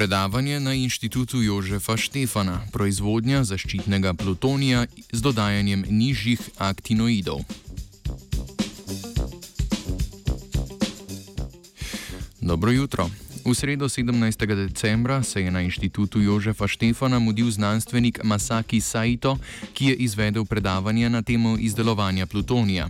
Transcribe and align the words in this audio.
Predavanje 0.00 0.60
na 0.60 0.72
inštitutu 0.72 1.42
Jožefa 1.42 1.92
Štefana, 2.00 2.62
proizvodnja 2.72 3.42
zaščitnega 3.44 4.14
plutonija 4.16 4.86
z 5.12 5.20
dodajanjem 5.20 5.84
nižjih 5.92 6.40
aktinoidov. 6.56 7.44
Dobro 12.40 12.72
jutro. 12.72 13.10
V 13.44 13.54
sredo 13.54 13.88
17. 13.88 14.46
decembra 14.46 15.22
se 15.22 15.40
je 15.42 15.50
na 15.50 15.60
inštitutu 15.60 16.20
Jožefa 16.20 16.68
Štefana 16.68 17.18
mudil 17.18 17.50
znanstvenik 17.50 18.20
Masaki 18.24 18.80
Saito, 18.80 19.38
ki 19.72 19.86
je 19.86 19.94
izvedel 19.94 20.44
predavanje 20.44 21.10
na 21.10 21.22
temo 21.22 21.56
izdelovanja 21.58 22.26
plutonija. 22.26 22.88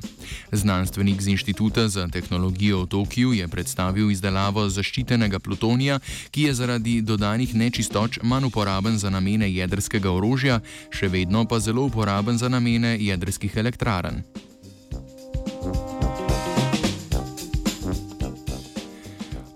Znanstvenik 0.53 1.23
z 1.23 1.29
Inštituta 1.29 1.89
za 1.89 2.09
tehnologijo 2.09 2.83
v 2.83 2.87
Tokiu 2.87 3.33
je 3.33 3.49
predstavil 3.49 4.11
izdelavo 4.11 4.69
zaščitenega 4.69 5.39
plutonija, 5.39 6.01
ki 6.31 6.43
je 6.43 6.55
zaradi 6.55 7.01
dodanih 7.03 7.55
nečistoč 7.55 8.19
manj 8.23 8.45
uporaben 8.45 8.99
za 8.99 9.11
namene 9.11 9.53
jedrskega 9.53 10.11
orožja, 10.11 10.61
še 10.91 11.09
vedno 11.09 11.47
pa 11.47 11.61
zelo 11.61 11.87
uporaben 11.87 12.39
za 12.39 12.49
namene 12.49 12.99
jedrskih 12.99 13.57
elektrarn. 13.57 14.50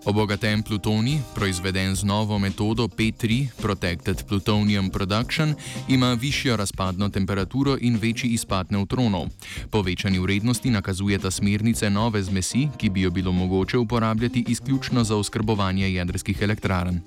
Obogaten 0.05 0.63
plutonij, 0.63 1.21
proizveden 1.35 1.97
z 1.97 2.03
novo 2.03 2.39
metodo 2.39 2.89
P3 2.89 3.47
Protected 3.57 4.25
Plutonium 4.27 4.91
Production, 4.91 5.55
ima 5.89 6.13
višjo 6.15 6.57
razpadno 6.57 7.09
temperaturo 7.09 7.77
in 7.81 7.97
večji 7.97 8.31
izpad 8.31 8.73
neutronov. 8.73 9.29
Povečani 9.71 10.19
vrednosti 10.19 10.71
nakazujeta 10.71 11.31
smernice 11.31 11.91
nove 11.91 12.23
zmesi, 12.23 12.69
ki 12.77 12.91
bi 12.91 13.01
jo 13.01 13.11
bilo 13.11 13.33
mogoče 13.33 13.79
uporabljati 13.79 14.45
izključno 14.49 15.05
za 15.05 15.17
oskrbovanje 15.17 15.93
jedrskih 15.93 16.43
elektrarn. 16.43 17.01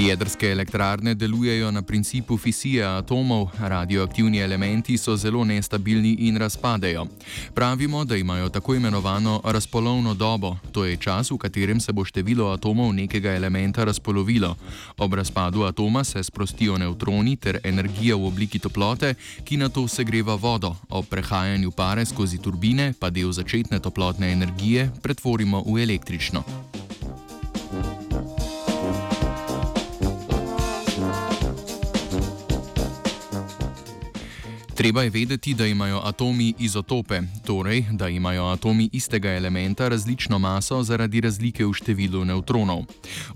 Jedrske 0.00 0.48
elektrarne 0.50 1.14
delujejo 1.14 1.70
na 1.70 1.82
principu 1.82 2.38
fisije 2.38 2.84
atomov, 2.86 3.48
radioaktivni 3.58 4.38
elementi 4.38 4.98
so 4.98 5.16
zelo 5.16 5.44
nestabilni 5.44 6.16
in 6.18 6.36
razpadejo. 6.36 7.06
Pravimo, 7.54 8.04
da 8.04 8.16
imajo 8.16 8.48
tako 8.48 8.74
imenovano 8.74 9.40
razpolovno 9.44 10.14
dobo, 10.14 10.56
to 10.72 10.84
je 10.84 10.96
čas, 10.96 11.30
v 11.30 11.36
katerem 11.36 11.80
se 11.80 11.92
bo 11.92 12.04
število 12.04 12.48
atomov 12.52 12.94
nekega 12.94 13.34
elementa 13.34 13.84
razpolovilo. 13.84 14.56
Ob 14.98 15.14
razpadu 15.14 15.62
atoma 15.62 16.04
se 16.04 16.24
sprostijo 16.24 16.78
neutroni 16.78 17.36
ter 17.36 17.58
energija 17.64 18.16
v 18.16 18.26
obliki 18.26 18.58
toplote, 18.58 19.14
ki 19.44 19.56
na 19.56 19.68
to 19.68 19.88
segreva 19.88 20.34
vodo. 20.34 20.76
Ob 20.88 21.06
prehajanju 21.06 21.70
pare 21.70 22.06
skozi 22.06 22.38
turbine 22.38 22.92
pa 23.00 23.10
del 23.10 23.32
začetne 23.32 23.78
toplotne 23.78 24.32
energije 24.32 24.90
pretvorimo 25.02 25.64
v 25.66 25.82
električno. 25.82 26.69
Treba 34.80 35.02
je 35.02 35.10
vedeti, 35.10 35.54
da 35.54 35.66
imajo 35.66 36.00
atomi 36.04 36.54
izotope, 36.58 37.20
torej 37.46 37.84
da 37.90 38.08
imajo 38.08 38.44
atomi 38.44 38.88
istega 38.92 39.32
elementa 39.32 39.88
različno 39.88 40.38
maso 40.38 40.82
zaradi 40.82 41.20
razlike 41.20 41.66
v 41.66 41.72
številu 41.76 42.24
neutronov. 42.24 42.86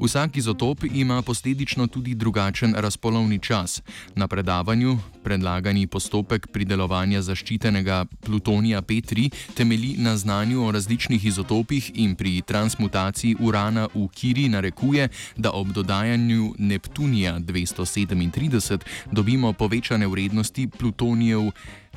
Vsak 0.00 0.36
izotop 0.40 0.84
ima 0.88 1.22
posledično 1.22 1.86
tudi 1.86 2.14
drugačen 2.14 2.74
razpolovni 2.74 3.38
čas. 3.38 3.82
Na 4.14 4.28
predavanju 4.28 4.96
predlagani 5.24 5.86
postopek 5.86 6.46
pridelovanja 6.46 7.20
zaščitenega 7.22 8.04
plutonija 8.24 8.82
P3 8.82 9.28
temelji 9.54 9.94
na 9.98 10.16
znanju 10.16 10.64
o 10.66 10.72
različnih 10.72 11.24
izotopih 11.24 11.90
in 11.94 12.14
pri 12.16 12.40
transmutaciji 12.46 13.36
urana 13.40 13.88
v 13.94 14.08
Kiri 14.08 14.48
narekuje, 14.48 15.08
da 15.36 15.52
ob 15.52 15.72
dodajanju 15.72 16.54
Neptunija 16.58 17.36
237 17.38 18.78
dobimo 19.12 19.52
povečane 19.52 20.06
vrednosti 20.06 20.68
plutonija 20.78 21.33
plutonijev 21.34 21.52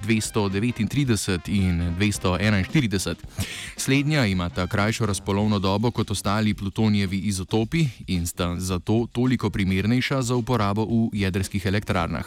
239 0.05 1.49
in 1.49 1.95
241. 1.99 3.15
Slednja 3.77 4.25
imata 4.25 4.67
krajšo 4.67 5.05
razpolovno 5.05 5.59
dobo 5.59 5.91
kot 5.91 6.11
ostali 6.11 6.53
plutonijevi 6.53 7.17
izotopi 7.17 7.87
in 8.07 8.27
sta 8.27 8.55
zato 8.59 9.07
toliko 9.11 9.49
primernejša 9.49 10.21
za 10.21 10.35
uporabo 10.35 10.85
v 10.85 11.09
jedrskih 11.13 11.65
elektrarnah. 11.65 12.25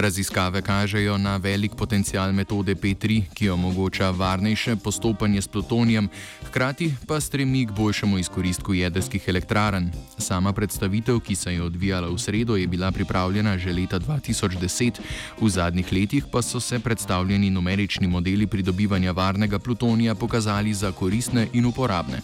Raziskave 0.00 0.62
kažejo 0.62 1.18
na 1.18 1.36
velik 1.36 1.74
potencial 1.74 2.32
metode 2.32 2.74
P3, 2.74 3.22
ki 3.34 3.50
omogoča 3.50 4.10
varnejše 4.10 4.76
postopanje 4.76 5.42
s 5.42 5.48
plutonijem, 5.48 6.08
hkrati 6.46 6.94
pa 7.06 7.20
stremi 7.20 7.66
k 7.66 7.74
boljšemu 7.74 8.18
izkoristku 8.18 8.74
jedrskih 8.74 9.28
elektrarn. 9.28 9.90
Sama 10.18 10.52
predstavitev, 10.52 11.18
ki 11.20 11.34
se 11.34 11.52
je 11.52 11.62
odvijala 11.62 12.08
v 12.14 12.18
sredo, 12.18 12.56
je 12.56 12.66
bila 12.66 12.92
pripravljena 12.92 13.58
že 13.58 13.72
leta 13.72 13.98
2010, 13.98 15.00
v 15.40 15.48
zadnjih 15.48 15.92
letih 15.92 16.24
pa 16.32 16.42
so 16.42 16.60
se 16.60 16.78
predstavljeni 16.78 17.50
numerični 17.50 18.06
modeli 18.06 18.46
pridobivanja 18.46 19.12
varnega 19.12 19.58
plutonija 19.58 20.14
pokazali 20.14 20.74
za 20.74 20.92
koristne 20.92 21.48
in 21.52 21.66
uporabne. 21.66 22.22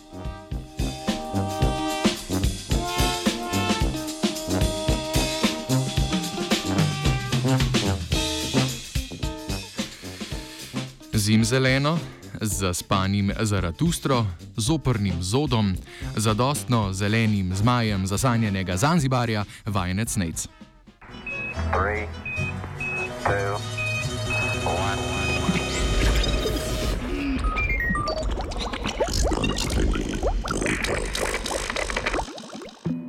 Zimzeleno, 11.25 11.99
zaspanim 12.41 13.33
Zaratustro, 13.41 14.27
zoprnim 14.57 15.23
zodom, 15.23 15.77
zadostno 16.17 16.93
zelenim 16.93 17.55
zmajem 17.55 18.07
zasanjenega 18.07 18.77
Zanzibarja, 18.77 19.45
vajenec 19.67 20.17
Nec. 20.17 20.49
Three, 21.73 22.07
two, 23.25 23.57
one. 24.67 25.14